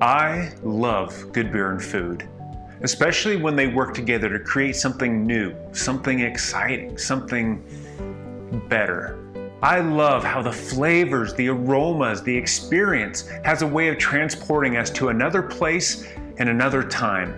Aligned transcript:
I 0.00 0.52
love 0.62 1.32
good 1.32 1.50
beer 1.50 1.70
and 1.70 1.82
food, 1.82 2.28
especially 2.82 3.36
when 3.36 3.56
they 3.56 3.66
work 3.66 3.94
together 3.94 4.28
to 4.28 4.38
create 4.38 4.76
something 4.76 5.26
new, 5.26 5.54
something 5.72 6.20
exciting, 6.20 6.98
something 6.98 7.64
better. 8.68 9.18
I 9.62 9.80
love 9.80 10.22
how 10.22 10.42
the 10.42 10.52
flavors, 10.52 11.32
the 11.32 11.48
aromas, 11.48 12.22
the 12.22 12.36
experience 12.36 13.26
has 13.42 13.62
a 13.62 13.66
way 13.66 13.88
of 13.88 13.96
transporting 13.96 14.76
us 14.76 14.90
to 14.90 15.08
another 15.08 15.40
place 15.40 16.06
and 16.36 16.50
another 16.50 16.82
time. 16.82 17.34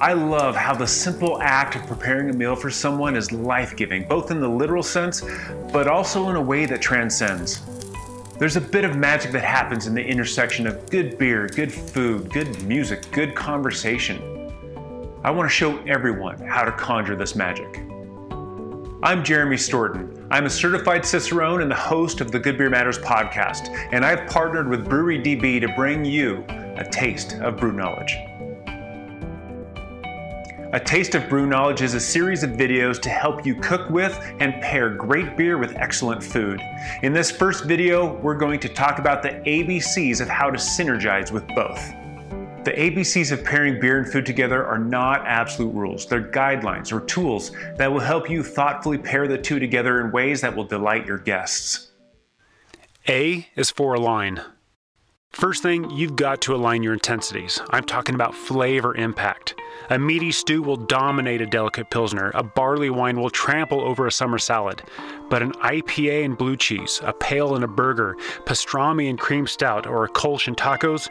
I 0.00 0.14
love 0.14 0.56
how 0.56 0.74
the 0.74 0.86
simple 0.86 1.42
act 1.42 1.76
of 1.76 1.86
preparing 1.86 2.30
a 2.30 2.32
meal 2.32 2.56
for 2.56 2.70
someone 2.70 3.16
is 3.16 3.32
life 3.32 3.76
giving, 3.76 4.08
both 4.08 4.30
in 4.30 4.40
the 4.40 4.48
literal 4.48 4.82
sense, 4.82 5.22
but 5.70 5.88
also 5.88 6.30
in 6.30 6.36
a 6.36 6.42
way 6.42 6.64
that 6.64 6.80
transcends. 6.80 7.81
There's 8.38 8.56
a 8.56 8.60
bit 8.60 8.84
of 8.84 8.96
magic 8.96 9.30
that 9.32 9.44
happens 9.44 9.86
in 9.86 9.94
the 9.94 10.02
intersection 10.02 10.66
of 10.66 10.88
good 10.90 11.18
beer, 11.18 11.46
good 11.46 11.72
food, 11.72 12.30
good 12.30 12.62
music, 12.64 13.08
good 13.12 13.34
conversation. 13.36 14.50
I 15.22 15.30
want 15.30 15.48
to 15.48 15.54
show 15.54 15.78
everyone 15.84 16.38
how 16.38 16.64
to 16.64 16.72
conjure 16.72 17.14
this 17.14 17.36
magic. 17.36 17.84
I'm 19.02 19.22
Jeremy 19.22 19.56
Storton. 19.56 20.26
I'm 20.30 20.46
a 20.46 20.50
certified 20.50 21.04
Cicerone 21.04 21.60
and 21.60 21.70
the 21.70 21.76
host 21.76 22.20
of 22.20 22.32
the 22.32 22.38
Good 22.38 22.56
Beer 22.56 22.70
Matters 22.70 22.98
podcast, 22.98 23.68
and 23.92 24.04
I've 24.04 24.28
partnered 24.28 24.68
with 24.68 24.88
Brewery 24.88 25.20
DB 25.20 25.60
to 25.60 25.68
bring 25.76 26.04
you 26.04 26.44
a 26.48 26.88
taste 26.90 27.34
of 27.34 27.58
brew 27.58 27.72
knowledge. 27.72 28.16
A 30.74 30.80
Taste 30.80 31.14
of 31.14 31.28
Brew 31.28 31.44
Knowledge 31.44 31.82
is 31.82 31.92
a 31.92 32.00
series 32.00 32.42
of 32.42 32.52
videos 32.52 32.98
to 33.02 33.10
help 33.10 33.44
you 33.44 33.54
cook 33.54 33.90
with 33.90 34.18
and 34.40 34.54
pair 34.62 34.88
great 34.88 35.36
beer 35.36 35.58
with 35.58 35.76
excellent 35.76 36.24
food. 36.24 36.62
In 37.02 37.12
this 37.12 37.30
first 37.30 37.64
video, 37.64 38.14
we're 38.20 38.38
going 38.38 38.58
to 38.60 38.70
talk 38.70 38.98
about 38.98 39.22
the 39.22 39.32
ABCs 39.44 40.22
of 40.22 40.30
how 40.30 40.50
to 40.50 40.56
synergize 40.56 41.30
with 41.30 41.46
both. 41.48 41.92
The 42.64 42.72
ABCs 42.72 43.32
of 43.32 43.44
pairing 43.44 43.80
beer 43.80 43.98
and 43.98 44.10
food 44.10 44.24
together 44.24 44.64
are 44.64 44.78
not 44.78 45.26
absolute 45.26 45.74
rules. 45.74 46.06
They're 46.06 46.22
guidelines 46.22 46.90
or 46.90 47.04
tools 47.04 47.50
that 47.76 47.92
will 47.92 48.00
help 48.00 48.30
you 48.30 48.42
thoughtfully 48.42 48.96
pair 48.96 49.28
the 49.28 49.36
two 49.36 49.58
together 49.58 50.00
in 50.00 50.10
ways 50.10 50.40
that 50.40 50.56
will 50.56 50.64
delight 50.64 51.04
your 51.04 51.18
guests. 51.18 51.90
A 53.06 53.46
is 53.56 53.70
for 53.70 53.92
align. 53.92 54.40
First 55.32 55.62
thing, 55.62 55.88
you've 55.90 56.14
got 56.14 56.42
to 56.42 56.54
align 56.54 56.82
your 56.82 56.92
intensities. 56.92 57.60
I'm 57.70 57.84
talking 57.84 58.14
about 58.14 58.34
flavor 58.34 58.94
impact. 58.94 59.54
A 59.88 59.98
meaty 59.98 60.30
stew 60.30 60.62
will 60.62 60.76
dominate 60.76 61.40
a 61.40 61.46
delicate 61.46 61.90
Pilsner. 61.90 62.30
A 62.34 62.42
barley 62.42 62.90
wine 62.90 63.18
will 63.18 63.30
trample 63.30 63.80
over 63.80 64.06
a 64.06 64.12
summer 64.12 64.38
salad. 64.38 64.82
But 65.30 65.42
an 65.42 65.52
IPA 65.52 66.26
and 66.26 66.38
blue 66.38 66.56
cheese, 66.56 67.00
a 67.02 67.14
pale 67.14 67.54
and 67.54 67.64
a 67.64 67.68
burger, 67.68 68.14
pastrami 68.44 69.08
and 69.08 69.18
cream 69.18 69.46
stout, 69.46 69.86
or 69.86 70.04
a 70.04 70.08
Kolsch 70.10 70.48
and 70.48 70.56
tacos, 70.56 71.08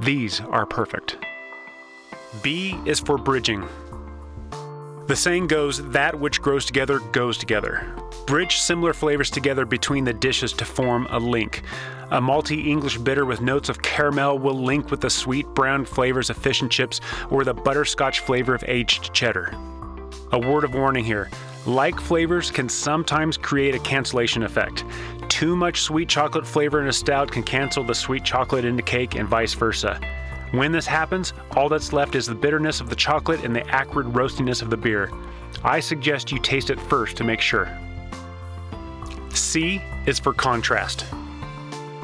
these 0.00 0.40
are 0.40 0.66
perfect. 0.66 1.16
B 2.42 2.78
is 2.84 2.98
for 2.98 3.16
bridging. 3.16 3.66
The 5.06 5.14
saying 5.14 5.46
goes, 5.46 5.88
that 5.90 6.18
which 6.18 6.42
grows 6.42 6.64
together 6.64 6.98
goes 6.98 7.38
together. 7.38 7.94
Bridge 8.26 8.58
similar 8.58 8.92
flavors 8.92 9.30
together 9.30 9.64
between 9.64 10.02
the 10.02 10.12
dishes 10.12 10.52
to 10.54 10.64
form 10.64 11.06
a 11.10 11.18
link. 11.20 11.62
A 12.10 12.20
malty 12.20 12.66
English 12.66 12.98
bitter 12.98 13.24
with 13.24 13.40
notes 13.40 13.68
of 13.68 13.82
caramel 13.82 14.40
will 14.40 14.60
link 14.60 14.90
with 14.90 15.00
the 15.00 15.10
sweet 15.10 15.46
brown 15.54 15.84
flavors 15.84 16.28
of 16.28 16.36
fish 16.36 16.60
and 16.60 16.70
chips 16.70 17.00
or 17.30 17.44
the 17.44 17.54
butterscotch 17.54 18.18
flavor 18.18 18.52
of 18.52 18.64
aged 18.66 19.14
cheddar. 19.14 19.54
A 20.32 20.38
word 20.40 20.64
of 20.64 20.74
warning 20.74 21.04
here 21.04 21.30
like 21.66 22.00
flavors 22.00 22.50
can 22.50 22.68
sometimes 22.68 23.36
create 23.36 23.74
a 23.74 23.80
cancellation 23.80 24.42
effect. 24.42 24.84
Too 25.28 25.56
much 25.56 25.82
sweet 25.82 26.08
chocolate 26.08 26.46
flavor 26.46 26.80
in 26.80 26.88
a 26.88 26.92
stout 26.92 27.30
can 27.30 27.42
cancel 27.42 27.84
the 27.84 27.94
sweet 27.94 28.24
chocolate 28.24 28.64
in 28.64 28.76
the 28.76 28.82
cake 28.82 29.14
and 29.14 29.28
vice 29.28 29.54
versa. 29.54 30.00
When 30.52 30.72
this 30.72 30.86
happens, 30.86 31.32
all 31.56 31.68
that's 31.68 31.92
left 31.92 32.14
is 32.14 32.26
the 32.26 32.34
bitterness 32.34 32.80
of 32.80 32.88
the 32.88 32.96
chocolate 32.96 33.44
and 33.44 33.54
the 33.54 33.66
acrid 33.68 34.06
roastiness 34.06 34.62
of 34.62 34.70
the 34.70 34.76
beer. 34.76 35.10
I 35.64 35.80
suggest 35.80 36.30
you 36.30 36.38
taste 36.38 36.70
it 36.70 36.80
first 36.80 37.16
to 37.16 37.24
make 37.24 37.40
sure. 37.40 37.68
C 39.30 39.82
is 40.06 40.18
for 40.18 40.32
contrast. 40.32 41.04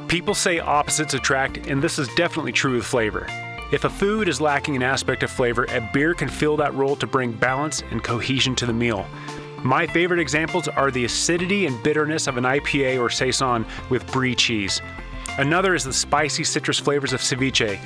People 0.08 0.34
say 0.34 0.58
opposites 0.58 1.14
attract, 1.14 1.66
and 1.68 1.80
this 1.80 1.98
is 1.98 2.08
definitely 2.16 2.52
true 2.52 2.74
with 2.74 2.84
flavor. 2.84 3.26
If 3.72 3.84
a 3.84 3.90
food 3.90 4.28
is 4.28 4.40
lacking 4.40 4.76
an 4.76 4.82
aspect 4.82 5.22
of 5.22 5.30
flavor, 5.30 5.64
a 5.70 5.88
beer 5.94 6.12
can 6.12 6.28
fill 6.28 6.58
that 6.58 6.74
role 6.74 6.96
to 6.96 7.06
bring 7.06 7.32
balance 7.32 7.82
and 7.90 8.04
cohesion 8.04 8.54
to 8.56 8.66
the 8.66 8.72
meal. 8.72 9.06
My 9.64 9.86
favorite 9.86 10.20
examples 10.20 10.68
are 10.68 10.90
the 10.90 11.04
acidity 11.04 11.66
and 11.66 11.82
bitterness 11.82 12.26
of 12.26 12.36
an 12.36 12.44
IPA 12.44 13.00
or 13.00 13.08
Saison 13.08 13.64
with 13.88 14.06
brie 14.12 14.34
cheese. 14.34 14.82
Another 15.38 15.74
is 15.74 15.84
the 15.84 15.92
spicy 15.92 16.44
citrus 16.44 16.78
flavors 16.78 17.14
of 17.14 17.20
ceviche. 17.20 17.80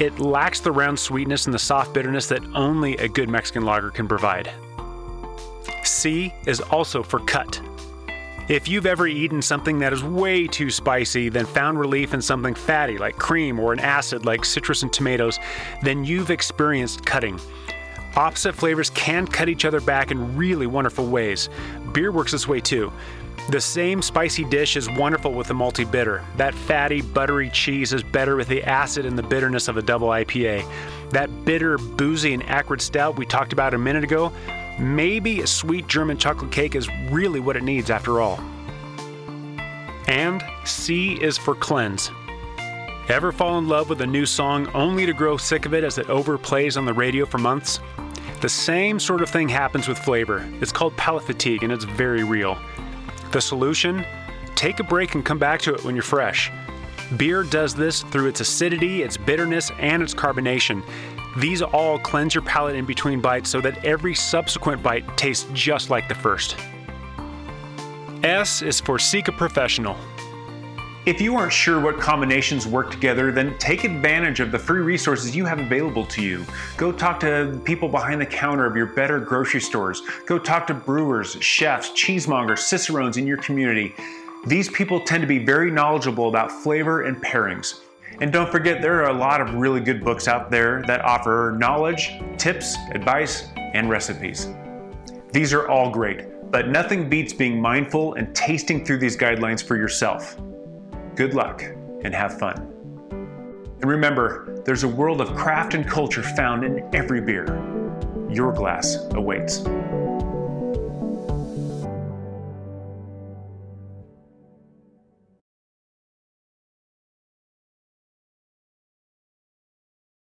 It 0.00 0.20
lacks 0.20 0.60
the 0.60 0.70
round 0.70 0.98
sweetness 0.98 1.46
and 1.46 1.54
the 1.54 1.58
soft 1.58 1.92
bitterness 1.92 2.28
that 2.28 2.44
only 2.54 2.96
a 2.98 3.08
good 3.08 3.28
Mexican 3.28 3.64
lager 3.64 3.90
can 3.90 4.06
provide. 4.06 4.52
C 5.82 6.32
is 6.46 6.60
also 6.60 7.02
for 7.02 7.18
cut. 7.20 7.60
If 8.48 8.68
you've 8.68 8.86
ever 8.86 9.06
eaten 9.06 9.42
something 9.42 9.78
that 9.80 9.92
is 9.92 10.04
way 10.04 10.46
too 10.46 10.70
spicy, 10.70 11.28
then 11.28 11.46
found 11.46 11.78
relief 11.78 12.14
in 12.14 12.22
something 12.22 12.54
fatty 12.54 12.98
like 12.98 13.16
cream 13.16 13.58
or 13.58 13.72
an 13.72 13.80
acid 13.80 14.24
like 14.24 14.44
citrus 14.44 14.82
and 14.82 14.92
tomatoes, 14.92 15.38
then 15.82 16.04
you've 16.04 16.30
experienced 16.30 17.04
cutting. 17.04 17.40
Opposite 18.14 18.54
flavors 18.54 18.90
can 18.90 19.26
cut 19.26 19.48
each 19.48 19.64
other 19.64 19.80
back 19.80 20.10
in 20.10 20.36
really 20.36 20.66
wonderful 20.66 21.06
ways. 21.06 21.48
Beer 21.92 22.12
works 22.12 22.32
this 22.32 22.46
way 22.46 22.60
too. 22.60 22.92
The 23.48 23.60
same 23.60 24.02
spicy 24.02 24.44
dish 24.44 24.76
is 24.76 24.88
wonderful 24.88 25.32
with 25.32 25.50
a 25.50 25.52
malty 25.52 25.88
bitter. 25.90 26.24
That 26.36 26.54
fatty, 26.54 27.02
buttery 27.02 27.50
cheese 27.50 27.92
is 27.92 28.02
better 28.02 28.36
with 28.36 28.48
the 28.48 28.62
acid 28.62 29.04
and 29.04 29.18
the 29.18 29.22
bitterness 29.22 29.68
of 29.68 29.76
a 29.76 29.82
double 29.82 30.08
IPA. 30.08 30.64
That 31.10 31.44
bitter, 31.44 31.76
boozy, 31.76 32.34
and 32.34 32.42
acrid 32.44 32.80
stout 32.80 33.16
we 33.16 33.26
talked 33.26 33.52
about 33.52 33.74
a 33.74 33.78
minute 33.78 34.04
ago, 34.04 34.32
maybe 34.78 35.40
a 35.40 35.46
sweet 35.46 35.88
German 35.88 36.18
chocolate 36.18 36.52
cake 36.52 36.76
is 36.76 36.88
really 37.10 37.40
what 37.40 37.56
it 37.56 37.64
needs 37.64 37.90
after 37.90 38.20
all. 38.20 38.38
And 40.06 40.42
C 40.64 41.14
is 41.20 41.36
for 41.36 41.54
cleanse. 41.54 42.10
Ever 43.08 43.32
fall 43.32 43.58
in 43.58 43.66
love 43.66 43.88
with 43.88 44.00
a 44.00 44.06
new 44.06 44.24
song 44.24 44.68
only 44.74 45.04
to 45.04 45.12
grow 45.12 45.36
sick 45.36 45.66
of 45.66 45.74
it 45.74 45.82
as 45.82 45.98
it 45.98 46.06
overplays 46.06 46.76
on 46.76 46.86
the 46.86 46.94
radio 46.94 47.26
for 47.26 47.38
months? 47.38 47.80
The 48.40 48.48
same 48.48 49.00
sort 49.00 49.20
of 49.20 49.30
thing 49.30 49.48
happens 49.48 49.88
with 49.88 49.98
flavor. 49.98 50.48
It's 50.60 50.72
called 50.72 50.96
palate 50.96 51.24
fatigue 51.24 51.64
and 51.64 51.72
it's 51.72 51.84
very 51.84 52.22
real. 52.22 52.56
The 53.32 53.40
solution? 53.40 54.04
Take 54.54 54.78
a 54.78 54.84
break 54.84 55.14
and 55.14 55.24
come 55.24 55.38
back 55.38 55.60
to 55.62 55.74
it 55.74 55.82
when 55.84 55.96
you're 55.96 56.02
fresh. 56.02 56.52
Beer 57.16 57.42
does 57.42 57.74
this 57.74 58.02
through 58.02 58.26
its 58.26 58.40
acidity, 58.40 59.02
its 59.02 59.16
bitterness, 59.16 59.70
and 59.78 60.02
its 60.02 60.14
carbonation. 60.14 60.82
These 61.38 61.62
all 61.62 61.98
cleanse 61.98 62.34
your 62.34 62.44
palate 62.44 62.76
in 62.76 62.84
between 62.84 63.22
bites 63.22 63.48
so 63.48 63.62
that 63.62 63.82
every 63.86 64.14
subsequent 64.14 64.82
bite 64.82 65.16
tastes 65.16 65.46
just 65.54 65.88
like 65.88 66.08
the 66.08 66.14
first. 66.14 66.56
S 68.22 68.60
is 68.60 68.80
for 68.80 68.98
seek 68.98 69.28
a 69.28 69.32
professional. 69.32 69.96
If 71.04 71.20
you 71.20 71.34
aren't 71.34 71.52
sure 71.52 71.80
what 71.80 71.98
combinations 71.98 72.64
work 72.64 72.92
together, 72.92 73.32
then 73.32 73.58
take 73.58 73.82
advantage 73.82 74.38
of 74.38 74.52
the 74.52 74.58
free 74.58 74.82
resources 74.82 75.34
you 75.34 75.44
have 75.44 75.58
available 75.58 76.06
to 76.06 76.22
you. 76.22 76.46
Go 76.76 76.92
talk 76.92 77.18
to 77.20 77.60
people 77.64 77.88
behind 77.88 78.20
the 78.20 78.26
counter 78.26 78.66
of 78.66 78.76
your 78.76 78.86
better 78.86 79.18
grocery 79.18 79.60
stores. 79.60 80.00
Go 80.26 80.38
talk 80.38 80.64
to 80.68 80.74
brewers, 80.74 81.32
chefs, 81.40 81.90
cheesemongers, 81.90 82.58
cicerones 82.58 83.16
in 83.16 83.26
your 83.26 83.38
community. 83.38 83.96
These 84.46 84.68
people 84.68 85.00
tend 85.00 85.22
to 85.22 85.26
be 85.26 85.44
very 85.44 85.72
knowledgeable 85.72 86.28
about 86.28 86.52
flavor 86.52 87.02
and 87.02 87.20
pairings. 87.20 87.80
And 88.20 88.32
don't 88.32 88.52
forget, 88.52 88.80
there 88.80 89.02
are 89.02 89.10
a 89.10 89.18
lot 89.18 89.40
of 89.40 89.54
really 89.54 89.80
good 89.80 90.04
books 90.04 90.28
out 90.28 90.52
there 90.52 90.82
that 90.86 91.04
offer 91.04 91.56
knowledge, 91.58 92.12
tips, 92.38 92.76
advice, 92.92 93.48
and 93.56 93.90
recipes. 93.90 94.46
These 95.32 95.52
are 95.52 95.66
all 95.66 95.90
great, 95.90 96.26
but 96.52 96.68
nothing 96.68 97.08
beats 97.08 97.32
being 97.32 97.60
mindful 97.60 98.14
and 98.14 98.32
tasting 98.36 98.84
through 98.84 98.98
these 98.98 99.16
guidelines 99.16 99.64
for 99.64 99.76
yourself. 99.76 100.36
Good 101.14 101.34
luck 101.34 101.62
and 102.04 102.14
have 102.14 102.38
fun. 102.38 102.56
And 103.10 103.84
remember, 103.84 104.62
there's 104.64 104.82
a 104.82 104.88
world 104.88 105.20
of 105.20 105.36
craft 105.36 105.74
and 105.74 105.86
culture 105.86 106.22
found 106.22 106.64
in 106.64 106.88
every 106.94 107.20
beer. 107.20 107.44
Your 108.30 108.50
glass 108.52 108.96
awaits. 109.10 109.58